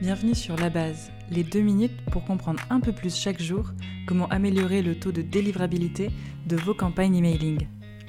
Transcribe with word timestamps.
Bienvenue 0.00 0.34
sur 0.34 0.56
La 0.56 0.70
Base, 0.70 1.10
les 1.30 1.44
deux 1.44 1.60
minutes 1.60 2.00
pour 2.10 2.24
comprendre 2.24 2.62
un 2.70 2.80
peu 2.80 2.90
plus 2.90 3.14
chaque 3.14 3.38
jour 3.38 3.66
comment 4.06 4.26
améliorer 4.28 4.80
le 4.80 4.98
taux 4.98 5.12
de 5.12 5.20
délivrabilité 5.20 6.08
de 6.46 6.56
vos 6.56 6.72
campagnes 6.72 7.16
emailing 7.16 7.66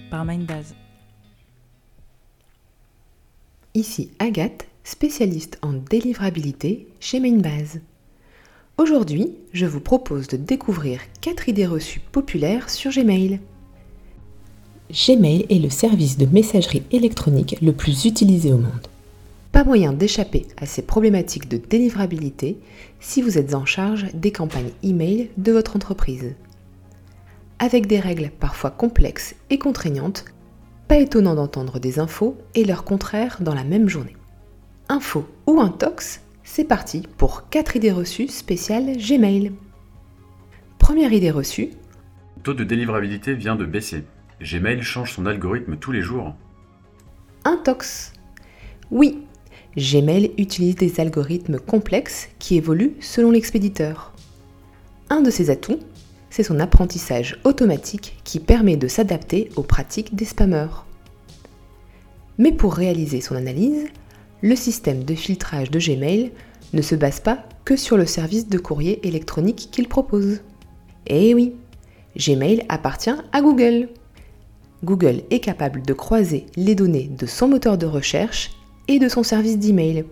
par 0.10 0.24
Mindbase. 0.24 0.74
Ici 3.74 4.12
Agathe, 4.20 4.68
spécialiste 4.86 5.60
en 5.62 5.74
délivrabilité 5.74 6.88
chez 7.02 7.20
Mindbase. 7.20 7.82
Aujourd'hui, 8.78 9.34
je 9.52 9.66
vous 9.66 9.82
propose 9.82 10.30
de 10.30 10.38
découvrir 10.38 11.02
4 11.20 11.50
idées 11.50 11.68
reçues 11.68 12.00
populaires 12.00 12.70
sur 12.70 12.92
Gmail. 12.92 13.42
Gmail 14.92 15.46
est 15.50 15.60
le 15.60 15.70
service 15.70 16.18
de 16.18 16.26
messagerie 16.26 16.84
électronique 16.92 17.58
le 17.62 17.74
plus 17.74 18.06
utilisé 18.06 18.54
au 18.54 18.60
monde. 18.60 18.88
Pas 19.62 19.68
moyen 19.68 19.94
d'échapper 19.94 20.48
à 20.58 20.66
ces 20.66 20.82
problématiques 20.82 21.48
de 21.48 21.58
délivrabilité 21.58 22.58
si 23.00 23.22
vous 23.22 23.38
êtes 23.38 23.54
en 23.54 23.64
charge 23.64 24.08
des 24.16 24.32
campagnes 24.32 24.72
email 24.82 25.30
de 25.38 25.52
votre 25.52 25.76
entreprise. 25.76 26.34
Avec 27.60 27.86
des 27.86 28.00
règles 28.00 28.32
parfois 28.32 28.72
complexes 28.72 29.36
et 29.52 29.60
contraignantes, 29.60 30.26
pas 30.88 30.98
étonnant 30.98 31.36
d'entendre 31.36 31.78
des 31.78 32.00
infos 32.00 32.36
et 32.56 32.66
leur 32.66 32.84
contraire 32.84 33.38
dans 33.40 33.54
la 33.54 33.64
même 33.64 33.88
journée. 33.88 34.16
Info 34.90 35.30
ou 35.46 35.60
intox, 35.60 36.22
c'est 36.44 36.66
parti 36.66 37.04
pour 37.20 37.48
4 37.50 37.76
idées 37.76 37.92
reçues 37.92 38.30
spéciales 38.30 38.98
Gmail. 38.98 39.52
Première 40.80 41.14
idée 41.14 41.30
reçue. 41.30 41.70
Le 42.38 42.42
taux 42.42 42.56
de 42.56 42.64
délivrabilité 42.64 43.36
vient 43.36 43.56
de 43.56 43.66
baisser. 43.66 44.06
Gmail 44.42 44.82
change 44.82 45.14
son 45.14 45.28
algorithme 45.28 45.78
tous 45.78 45.92
les 45.92 46.02
jours. 46.02 46.34
Intox. 47.46 48.14
Oui, 48.90 49.24
Gmail 49.78 50.32
utilise 50.38 50.76
des 50.76 51.00
algorithmes 51.00 51.60
complexes 51.60 52.28
qui 52.40 52.58
évoluent 52.58 52.96
selon 53.00 53.32
l'expéditeur. 53.32 54.14
Un 55.10 55.22
de 55.22 55.32
ses 55.32 55.50
atouts, 55.50 55.80
c'est 56.30 56.44
son 56.44 56.60
apprentissage 56.60 57.40
automatique 57.46 58.20
qui 58.24 58.40
permet 58.40 58.78
de 58.78 58.88
s'adapter 58.88 59.50
aux 59.56 59.64
pratiques 59.64 60.16
des 60.16 60.26
spammers. 60.26 60.86
Mais 62.38 62.52
pour 62.52 62.74
réaliser 62.74 63.22
son 63.22 63.36
analyse, 63.36 63.88
le 64.42 64.56
système 64.56 65.04
de 65.04 65.16
filtrage 65.16 65.72
de 65.72 65.80
Gmail 65.80 66.32
ne 66.74 66.82
se 66.82 66.96
base 66.96 67.20
pas 67.20 67.44
que 67.64 67.76
sur 67.76 67.98
le 67.98 68.06
service 68.06 68.48
de 68.48 68.58
courrier 68.58 69.06
électronique 69.08 69.70
qu'il 69.72 69.88
propose. 69.88 70.42
Eh 71.08 71.34
oui, 71.34 71.54
Gmail 72.18 72.66
appartient 72.68 73.10
à 73.32 73.42
Google. 73.42 73.90
Google 74.84 75.22
est 75.30 75.40
capable 75.40 75.82
de 75.84 75.94
croiser 75.94 76.48
les 76.56 76.76
données 76.76 77.10
de 77.18 77.26
son 77.26 77.48
moteur 77.48 77.78
de 77.78 77.86
recherche 77.86 78.52
et 78.92 79.00
de 79.00 79.08
son 79.08 79.24
service 79.24 79.58
d'email. 79.58 80.06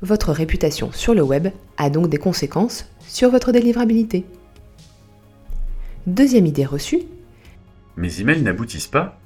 Votre 0.00 0.32
réputation 0.32 0.90
sur 0.92 1.14
le 1.14 1.22
web 1.22 1.48
a 1.76 1.90
donc 1.90 2.08
des 2.08 2.16
conséquences 2.16 2.86
sur 3.06 3.30
votre 3.30 3.52
délivrabilité. 3.52 4.24
Deuxième 6.06 6.46
idée 6.46 6.64
reçue. 6.64 7.02
Mes 7.96 8.20
emails 8.20 8.42
n'aboutissent 8.42 8.86
pas 8.86 9.20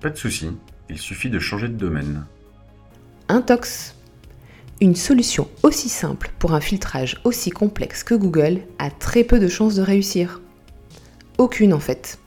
Pas 0.00 0.10
de 0.10 0.16
souci, 0.16 0.50
il 0.90 0.98
suffit 0.98 1.30
de 1.30 1.38
changer 1.38 1.68
de 1.68 1.74
domaine. 1.74 2.26
Intox. 3.28 3.96
Une 4.80 4.94
solution 4.94 5.48
aussi 5.62 5.88
simple 5.88 6.32
pour 6.38 6.52
un 6.52 6.60
filtrage 6.60 7.20
aussi 7.24 7.50
complexe 7.50 8.04
que 8.04 8.14
Google 8.14 8.60
a 8.78 8.90
très 8.90 9.24
peu 9.24 9.38
de 9.40 9.48
chances 9.48 9.76
de 9.76 9.82
réussir. 9.82 10.42
Aucune 11.38 11.72
en 11.72 11.80
fait. 11.80 12.18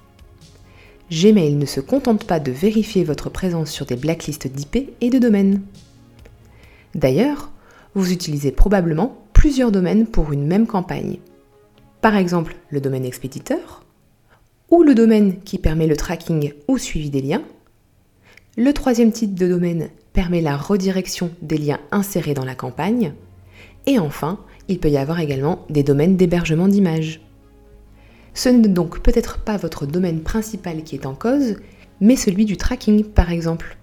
Gmail 1.11 1.55
ne 1.55 1.65
se 1.65 1.79
contente 1.79 2.25
pas 2.25 2.39
de 2.39 2.51
vérifier 2.51 3.03
votre 3.03 3.29
présence 3.29 3.71
sur 3.71 3.85
des 3.85 3.95
blacklists 3.95 4.47
d'IP 4.47 4.93
et 4.99 5.09
de 5.09 5.19
domaines. 5.19 5.61
D'ailleurs, 6.95 7.51
vous 7.95 8.11
utilisez 8.11 8.51
probablement 8.51 9.17
plusieurs 9.33 9.71
domaines 9.71 10.07
pour 10.07 10.33
une 10.33 10.45
même 10.45 10.67
campagne. 10.67 11.17
Par 12.01 12.15
exemple, 12.15 12.55
le 12.69 12.81
domaine 12.81 13.05
expéditeur, 13.05 13.83
ou 14.69 14.83
le 14.83 14.95
domaine 14.95 15.39
qui 15.41 15.57
permet 15.57 15.87
le 15.87 15.95
tracking 15.95 16.53
ou 16.67 16.77
suivi 16.77 17.09
des 17.09 17.21
liens. 17.21 17.43
Le 18.57 18.73
troisième 18.73 19.11
type 19.11 19.35
de 19.35 19.47
domaine 19.47 19.89
permet 20.13 20.41
la 20.41 20.57
redirection 20.57 21.31
des 21.41 21.57
liens 21.57 21.79
insérés 21.91 22.33
dans 22.33 22.45
la 22.45 22.55
campagne. 22.55 23.13
Et 23.85 23.99
enfin, 23.99 24.39
il 24.67 24.79
peut 24.79 24.89
y 24.89 24.97
avoir 24.97 25.19
également 25.19 25.65
des 25.69 25.83
domaines 25.83 26.17
d'hébergement 26.17 26.67
d'images. 26.67 27.21
Ce 28.37 28.49
n'est 28.49 28.67
donc 28.67 28.99
peut-être 28.99 29.39
pas 29.39 29.57
votre 29.57 29.87
domaine 29.87 30.21
principal 30.21 30.83
qui 30.83 30.93
est 30.93 31.07
en 31.07 31.15
cause, 31.15 31.55
mais 31.99 32.15
celui 32.15 32.45
du 32.45 32.55
tracking 32.55 33.03
par 33.03 33.31
exemple. 33.31 33.77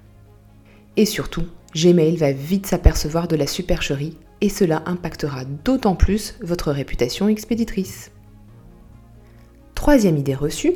Et 0.97 1.06
surtout, 1.06 1.42
Gmail 1.75 2.16
va 2.16 2.31
vite 2.31 2.66
s'apercevoir 2.66 3.26
de 3.26 3.34
la 3.34 3.48
supercherie 3.48 4.16
et 4.41 4.48
cela 4.48 4.84
impactera 4.87 5.44
d'autant 5.44 5.97
plus 5.97 6.38
votre 6.41 6.70
réputation 6.70 7.26
expéditrice. 7.26 8.12
Troisième 9.75 10.19
idée 10.19 10.37
reçue. 10.37 10.75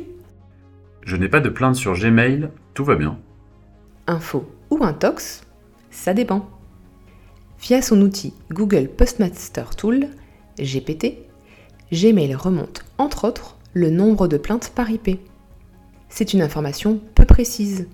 Je 1.05 1.15
n'ai 1.15 1.29
pas 1.29 1.39
de 1.39 1.47
plainte 1.47 1.75
sur 1.75 1.93
Gmail, 1.93 2.49
tout 2.73 2.83
va 2.83 2.97
bien. 2.97 3.17
Info 4.07 4.45
ou 4.71 4.83
intox, 4.83 5.43
ça 5.89 6.13
dépend. 6.13 6.49
Via 7.61 7.81
son 7.81 8.01
outil 8.01 8.33
Google 8.51 8.89
Postmaster 8.89 9.73
Tool, 9.77 10.09
GPT, 10.59 11.19
Gmail 11.93 12.35
remonte 12.35 12.83
entre 12.97 13.25
autres 13.25 13.55
le 13.73 13.89
nombre 13.89 14.27
de 14.27 14.37
plaintes 14.37 14.71
par 14.73 14.89
IP. 14.89 15.19
C'est 16.09 16.33
une 16.33 16.41
information 16.41 16.99
peu 17.15 17.25
précise. 17.25 17.87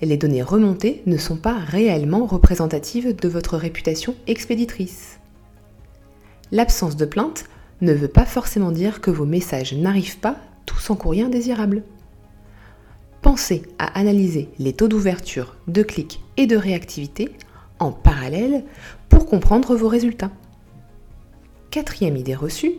Les 0.00 0.16
données 0.16 0.42
remontées 0.42 1.02
ne 1.06 1.16
sont 1.16 1.36
pas 1.36 1.58
réellement 1.58 2.24
représentatives 2.24 3.14
de 3.14 3.28
votre 3.28 3.56
réputation 3.56 4.14
expéditrice. 4.26 5.18
L'absence 6.52 6.96
de 6.96 7.04
plainte 7.04 7.44
ne 7.80 7.92
veut 7.92 8.08
pas 8.08 8.24
forcément 8.24 8.72
dire 8.72 9.00
que 9.00 9.10
vos 9.10 9.26
messages 9.26 9.74
n'arrivent 9.74 10.18
pas 10.18 10.36
tous 10.66 10.90
en 10.90 10.96
courrier 10.96 11.24
indésirable. 11.24 11.82
Pensez 13.20 13.62
à 13.78 13.98
analyser 13.98 14.48
les 14.58 14.72
taux 14.72 14.88
d'ouverture, 14.88 15.56
de 15.66 15.82
clics 15.82 16.20
et 16.36 16.46
de 16.46 16.56
réactivité 16.56 17.30
en 17.78 17.92
parallèle 17.92 18.64
pour 19.08 19.26
comprendre 19.26 19.76
vos 19.76 19.88
résultats. 19.88 20.30
Quatrième 21.70 22.16
idée 22.16 22.34
reçue, 22.34 22.72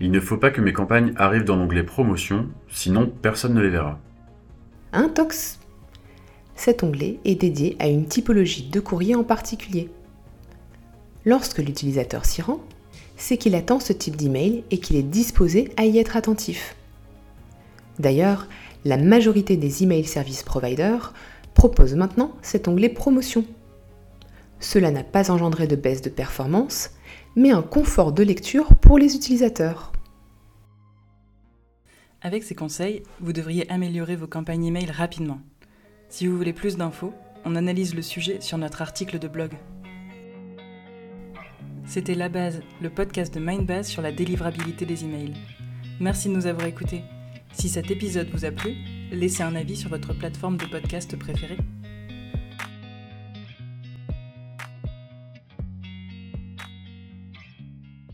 il 0.00 0.10
ne 0.10 0.20
faut 0.20 0.36
pas 0.36 0.50
que 0.50 0.60
mes 0.60 0.72
campagnes 0.72 1.12
arrivent 1.16 1.44
dans 1.44 1.56
l'onglet 1.56 1.82
promotion, 1.82 2.48
sinon 2.68 3.10
personne 3.22 3.54
ne 3.54 3.62
les 3.62 3.70
verra. 3.70 3.98
Intox 4.92 5.58
Cet 6.54 6.82
onglet 6.82 7.18
est 7.24 7.34
dédié 7.34 7.76
à 7.78 7.88
une 7.88 8.06
typologie 8.06 8.68
de 8.68 8.80
courrier 8.80 9.14
en 9.14 9.24
particulier. 9.24 9.90
Lorsque 11.24 11.58
l'utilisateur 11.58 12.24
s'y 12.24 12.42
rend, 12.42 12.60
c'est 13.16 13.38
qu'il 13.38 13.54
attend 13.54 13.80
ce 13.80 13.92
type 13.92 14.16
d'email 14.16 14.64
et 14.70 14.78
qu'il 14.78 14.96
est 14.96 15.02
disposé 15.02 15.72
à 15.76 15.86
y 15.86 15.98
être 15.98 16.16
attentif. 16.16 16.76
D'ailleurs, 17.98 18.46
la 18.84 18.98
majorité 18.98 19.56
des 19.56 19.82
email 19.82 20.04
service 20.04 20.42
providers 20.42 21.14
proposent 21.54 21.94
maintenant 21.94 22.32
cet 22.42 22.68
onglet 22.68 22.90
promotion. 22.90 23.44
Cela 24.60 24.90
n'a 24.90 25.04
pas 25.04 25.30
engendré 25.30 25.66
de 25.66 25.76
baisse 25.76 26.02
de 26.02 26.10
performance, 26.10 26.90
mais 27.34 27.50
un 27.50 27.62
confort 27.62 28.12
de 28.12 28.22
lecture 28.22 28.74
pour 28.76 28.98
les 28.98 29.14
utilisateurs. 29.14 29.92
Avec 32.22 32.42
ces 32.42 32.54
conseils, 32.54 33.02
vous 33.20 33.32
devriez 33.32 33.70
améliorer 33.70 34.16
vos 34.16 34.26
campagnes 34.26 34.64
email 34.64 34.90
rapidement. 34.90 35.40
Si 36.08 36.26
vous 36.26 36.36
voulez 36.36 36.52
plus 36.52 36.76
d'infos, 36.76 37.12
on 37.44 37.54
analyse 37.54 37.94
le 37.94 38.02
sujet 38.02 38.40
sur 38.40 38.58
notre 38.58 38.82
article 38.82 39.18
de 39.18 39.28
blog. 39.28 39.52
C'était 41.84 42.14
La 42.16 42.28
Base, 42.28 42.62
le 42.82 42.90
podcast 42.90 43.32
de 43.32 43.38
Mindbase 43.38 43.86
sur 43.86 44.02
la 44.02 44.10
délivrabilité 44.10 44.86
des 44.86 45.04
emails. 45.04 45.34
Merci 46.00 46.28
de 46.28 46.34
nous 46.34 46.46
avoir 46.46 46.66
écoutés. 46.66 47.02
Si 47.52 47.68
cet 47.68 47.90
épisode 47.90 48.28
vous 48.32 48.44
a 48.44 48.50
plu, 48.50 48.74
laissez 49.12 49.42
un 49.42 49.54
avis 49.54 49.76
sur 49.76 49.90
votre 49.90 50.12
plateforme 50.12 50.56
de 50.56 50.66
podcast 50.66 51.16
préférée. 51.16 51.58